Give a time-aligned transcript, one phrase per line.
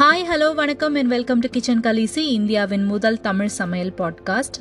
[0.00, 4.56] Hi hello வணக்கம் and welcome to kitchen Khaleesi இந்தியாவின் முதல் தமிழ் சமையல் பாட்காஸ்ட்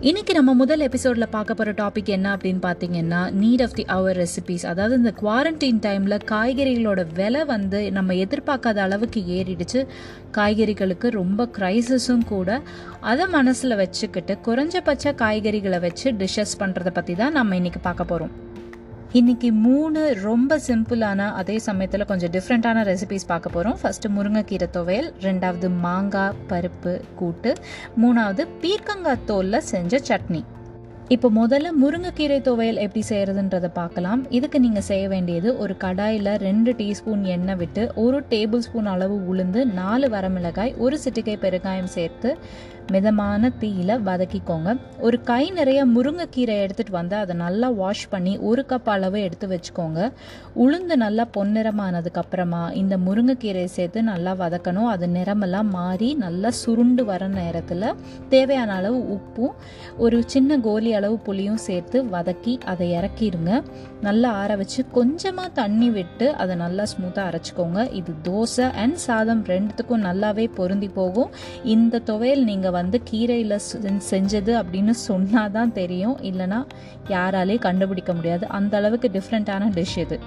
[0.00, 4.66] இன்னைக்கு நம்ம முதல் எபிசோடில் பார்க்க போகிற டாபிக் என்ன அப்படின்னு பார்த்தீங்கன்னா need of the hour recipes
[4.66, 9.86] அதாவது இந்த குவாரண்டைன் டைமில் காய்கறிகளோட விலை வந்து நம்ம எதிர்பார்க்காத அளவுக்கு ஏறிடுச்சு.
[10.32, 12.60] காய்கறிகளுக்கு ரொம்ப க்ரைசஸும் கூட.
[13.00, 18.43] அதை மனசில் வச்சுக்கிட்டு குறைஞ்சபட்ச காய்கறிகளை வச்சு டிஷ்ஷஸ் பண்ணுறதை பற்றி தான் நம்ம இன்னைக்கு பார்க்க போகிறோம்
[19.18, 25.68] இன்னைக்கு மூணு ரொம்ப சிம்பிளான அதே சமயத்தில் கொஞ்சம் டிஃப்ரெண்ட்டான ரெசிபிஸ் பார்க்க போகிறோம் ஃபஸ்ட்டு முருங்கைக்கீரை துவையல் ரெண்டாவது
[25.84, 27.50] மாங்காய் பருப்பு கூட்டு
[28.04, 30.42] மூணாவது பீர்க்கங்காய் தோலில் செஞ்ச சட்னி.
[31.14, 34.20] இப்போ முதல்ல முருங்கைக்கீரை துவையல் எப்படி செய்கிறதுன்றத பார்க்கலாம்.
[34.36, 39.62] இதுக்கு நீங்கள் செய்ய வேண்டியது ஒரு கடாயில் ரெண்டு டீஸ்பூன் எண்ணெய் விட்டு ஒரு டேபிள் ஸ்பூன் அளவு உளுந்து
[39.80, 42.30] நாலு வரமிளகாய் ஒரு சிட்டிகை பெருங்காயம் சேர்த்து
[42.92, 44.70] மிதமான தீயில வதக்கிக்கோங்க.
[45.00, 50.10] ஒரு கை நிறைய முருங்கைக்கீரை எடுத்துட்டு வந்து அதை நல்லா வாஷ் பண்ணி ஒரு கப் அளவு எடுத்து வச்சுக்கோங்க.
[50.64, 54.88] உளுந்து நல்லா பொன்னிறமானதுக்கு அப்புறமா இந்த முருங்கைக்கீரையை சேர்த்து நல்லா வதக்கணும்.
[54.94, 57.88] அது நிறமெல்லாம் மாறி நல்லா சுருண்டு வர நேரத்தில்
[58.28, 59.54] தேவையான அளவு உப்பும்
[59.98, 63.62] ஒரு சின்ன கோலி அளவு புளியும் சேர்த்து வதக்கி அதை இறக்கிடுங்க.
[64.00, 67.92] நல்லா ஆற வச்சு கொஞ்சமாக தண்ணி விட்டு அதை நல்லா ஸ்மூத்தாக அரைச்சிக்கோங்க.
[67.92, 71.30] இது தோசை அண்ட் சாதம் ரெண்டுத்துக்கும் நல்லாவே பொருந்தி போகும்.
[71.62, 73.58] இந்த துவையல் நீங்கள் வந்து கீரையில்
[74.12, 76.16] செஞ்சது அப்படின்னு சொன்னால் தான் தெரியும்.
[76.30, 76.62] இல்லைனா
[77.16, 78.46] யாராலே கண்டுபிடிக்க முடியாது.
[78.60, 80.18] அந்த அளவுக்கு டிஃப்ரெண்ட்டான டிஷ் இது.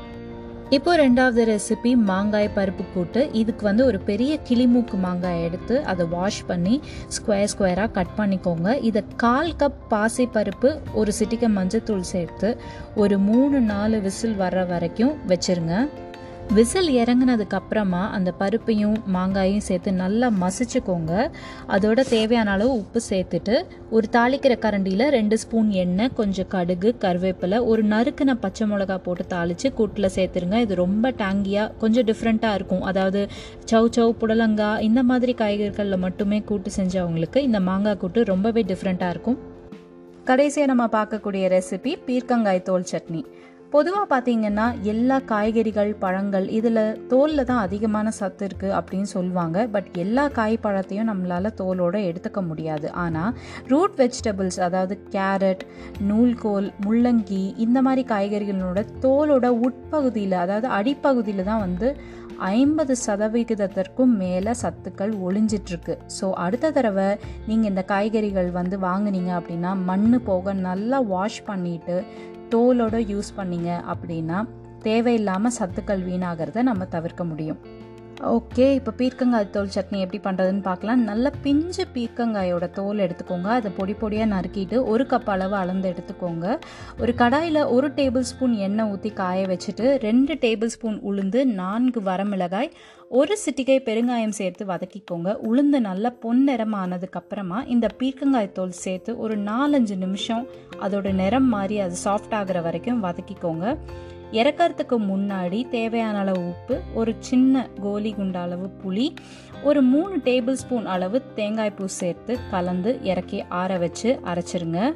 [0.76, 3.22] இப்போ ரெண்டாவது ரெசிபி மாங்காய் பருப்பு கூட்டு.
[3.42, 6.76] இதுக்கு வந்து ஒரு பெரிய கிளிமூக்கு மாங்காய் எடுத்து அதை வாஷ் பண்ணி
[7.16, 8.72] ஸ்கொயர் ஸ்கொயராக கட் பண்ணிக்கோங்க.
[8.90, 12.50] இதை கால் கப் பாசி பருப்பு ஒரு சிட்டிக்க மஞ்சத்தூள் சேர்த்து
[13.04, 15.78] ஒரு மூணு நாலு விசில் வர்ற வரைக்கும் வச்சுருங்க.
[16.56, 21.14] விசில் இறங்கினதுக்கு அப்புறமா அந்த பருப்பையும் மாங்காயும் சேர்த்து நல்லா மசிச்சுக்கோங்க.
[21.76, 23.56] அதோட தேவையான அளவு உப்பு சேர்த்துட்டு
[23.96, 29.74] ஒரு தாளிக்கிற கரண்டியில் ரெண்டு ஸ்பூன் எண்ணெய் கொஞ்சம் கடுகு கருவேப்பிலை ஒரு நறுக்குன பச்சை மிளகா போட்டு தாளித்து
[29.80, 30.60] கூட்டில் சேர்த்துருங்க.
[30.66, 32.82] இது ரொம்ப டேங்கியாக கொஞ்சம் டிஃப்ரெண்ட்டாக இருக்கும்.
[32.82, 33.28] அதாவது
[33.72, 39.38] சவ் சவ் புடலங்காய் இந்த மாதிரி காய்கறிகளில் மட்டுமே கூட்டு செஞ்சவங்களுக்கு இந்த மாங்காய் கூட்டு ரொம்பவே டிஃப்ரெண்ட்டாக இருக்கும்.
[40.24, 43.22] கடைசியாக நம்ம பார்க்கக்கூடிய ரெசிபி பீர்க்கங்காய் தோல் சட்னி.
[43.74, 49.58] பொதுவாக பார்த்தீங்கன்னா எல்லா காய்கறிகள் பழங்கள் இதில் தோலில் தான் அதிகமான சத்து இருக்குது அப்படின்னு சொல்லுவாங்க.
[49.74, 52.88] பட் எல்லா காய் பழத்தையும் நம்மளால் தோலோடு எடுத்துக்க முடியாது.
[53.04, 53.34] ஆனால்
[53.72, 55.66] ரூட் வெஜிடபிள்ஸ் அதாவது கேரட்
[56.12, 61.90] நூல்கோல் முள்ளங்கி இந்த மாதிரி காய்கறிகளோட தோலோட உட்பகுதியில் அதாவது அடிப்பகுதியில் தான் வந்து
[62.54, 65.94] ஐம்பது சதவிகிதத்திற்கும் மேலே சத்துக்கள் ஒளிஞ்சிட்ருக்கு.
[66.18, 67.10] ஸோ அடுத்த தடவை
[67.50, 71.98] நீங்கள் இந்த காய்கறிகள் வந்து வாங்குனீங்க அப்படின்னா மண் போக நல்லா வாஷ் பண்ணிவிட்டு
[72.50, 74.38] தோலோட யூஸ் பண்ணீங்க அப்படின்னா
[74.82, 77.60] தேவையில்லாமல் சத்துக்கள் வீணாகிறத நம்ம தவிர்க்க முடியும்.
[78.26, 81.02] ஓகே இப்போ பீர்க்கங்காய் தோல் சட்னி எப்படி பண்ணுறதுன்னு பார்க்கலாம்.
[81.10, 83.50] நல்ல பிஞ்சு பீர்க்கங்காயோட தோல் எடுத்துக்கோங்க.
[83.58, 86.46] அதை பொடி பொடியாக நறுக்கிட்டு ஒரு கப் அளவு அளந்து எடுத்துக்கோங்க.
[87.02, 92.72] ஒரு கடாயில் ஒரு டேபிள் ஸ்பூன் எண்ணெய் ஊற்றி காய வச்சுட்டு ரெண்டு டேபிள் ஸ்பூன் உளுந்து நான்கு வரமிளகாய்
[93.20, 95.30] ஒரு சிட்டிகை பெருங்காயம் சேர்த்து வதக்கிக்கோங்க.
[95.50, 100.46] உளுந்து நல்லா பொன்னிறமானதுக்கு அப்புறமா இந்த பீர்க்கங்காய் தோல் சேர்த்து ஒரு நாலஞ்சு நிமிஷம்
[100.82, 103.78] அதோட நிறம் மாறி அது சாஃப்ட் ஆகிற வரைக்கும் வதக்கிக்கோங்க.
[104.32, 109.14] இறக்கறதுக்கு முன்னாடி தேவையான அளவு உப்பு ஒரு சின்ன கோலி குண்ட அளவு புளி
[109.64, 114.94] ஒரு மூணு டேபிள் ஸ்பூன் அளவு தேங்காய் பூ சேர்த்து கலந்து இறக்கி ஆற வச்சு அரைச்சிருங்க.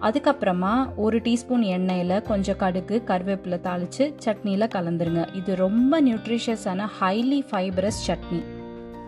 [0.00, 5.34] அதுக்கப்புறமா ஒரு டீஸ்பூன் எண்ணெயில் கொஞ்சம் கடுகு கருவேப்பிலை தாளித்து சட்னியில் கலந்துருங்க.
[5.34, 8.42] இது ரொம்ப நியூட்ரிஷியஸான ஹைலி ஃபைபரஸ் சட்னி.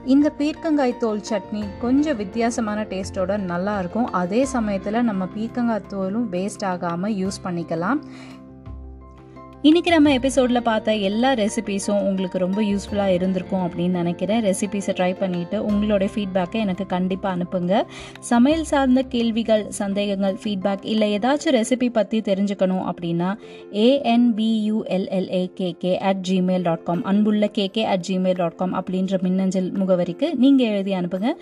[0.05, 7.13] இந்த பீர்க்கங்காய் தோல் சட்னி கொஞ்சம் வித்தியாசமான டேஸ்ட்டோட நல்லாயிருக்கும் அதே சமயத்தில் நம்ம பீர்க்கங்காய் தோலும் வேஸ்ட் ஆகாமல்
[7.13, 8.01] யூஸ் பண்ணிக்கலாம்.
[9.67, 14.41] இன்னைக்கு நம்ம எபிசோடில் பார்த்த எல்லா ரெசிபீஸும் உங்களுக்கு ரொம்ப யூஸ்ஃபுல்லாக இருந்திருக்கும் அப்படின்னு நினைக்கிறேன்.
[14.47, 17.73] ரெசிபீஸை ட்ரை பண்ணிவிட்டு உங்களோட ஃபீட்பேக்கை எனக்கு கண்டிப்பாக அனுப்புங்க.
[18.31, 23.31] சமையல் சார்ந்த கேள்விகள் சந்தேகங்கள் ஃபீட்பேக் இல்லை ஏதாச்சும் ரெசிபி பற்றி தெரிஞ்சுக்கணும் அப்படின்னா
[23.87, 30.31] ஏஎன்பியூஎல்எல்ஏ KK at Gmail dot com அன்புள்ள KK at Gmail dot com அப்படின்ற மின்னஞ்சல் முகவரிக்கு
[30.45, 31.33] நீங்கள் எழுதி அனுப்புங்க.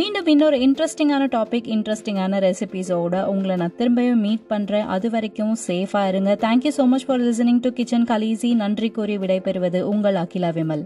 [0.00, 6.32] மீண்டும் இன்னொரு இன்ட்ரெஸ்டிங்கான டாபிக் இன்ட்ரெஸ்டிங்கான ரெசிபீஸோட உங்களை நான் திரும்பவும் மீட் பண்ணுறேன் அது வரைக்கும் சேஃபாக இருங்க.
[6.48, 10.84] Thank you so much for listening to kitchen Khaleesi நன்றி கூறி விடைபெறுவது உங்கள் அகிலா விமல்.